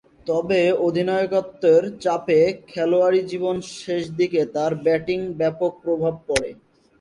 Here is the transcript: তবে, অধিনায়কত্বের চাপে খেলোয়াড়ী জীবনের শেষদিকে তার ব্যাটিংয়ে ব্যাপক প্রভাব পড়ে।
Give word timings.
তবে, 0.27 0.59
অধিনায়কত্বের 0.85 1.83
চাপে 1.99 2.39
খেলোয়াড়ী 2.67 3.21
জীবনের 3.31 3.67
শেষদিকে 3.77 4.41
তার 4.55 4.71
ব্যাটিংয়ে 4.85 5.35
ব্যাপক 5.39 5.71
প্রভাব 5.83 6.13
পড়ে। 6.27 6.49